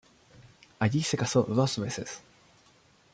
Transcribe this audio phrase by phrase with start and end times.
[0.79, 2.23] Allí se casó dos veces.